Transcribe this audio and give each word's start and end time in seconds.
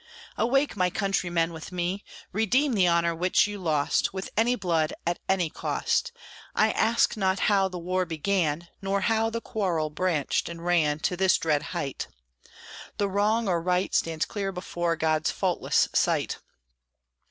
Awake, 0.35 0.75
my 0.75 0.89
countrymen, 0.89 1.53
with 1.53 1.71
me! 1.71 2.03
Redeem 2.31 2.73
the 2.73 2.87
honor 2.87 3.13
which 3.13 3.45
you 3.45 3.59
lost. 3.59 4.11
With 4.15 4.31
any 4.35 4.55
blood, 4.55 4.93
at 5.05 5.19
any 5.29 5.47
cost! 5.51 6.11
I 6.55 6.71
ask 6.71 7.15
not 7.15 7.41
how 7.41 7.67
the 7.67 7.77
war 7.77 8.07
began, 8.07 8.67
Nor 8.81 9.01
how 9.01 9.29
the 9.29 9.41
quarrel 9.41 9.91
branched 9.91 10.49
and 10.49 10.65
ran 10.65 10.97
To 11.01 11.15
this 11.15 11.37
dread 11.37 11.61
height. 11.77 12.07
The 12.97 13.09
wrong 13.09 13.47
or 13.47 13.61
right 13.61 13.93
Stands 13.93 14.25
clear 14.25 14.51
before 14.51 14.95
God's 14.95 15.29
faultless 15.29 15.87
sight. 15.93 16.39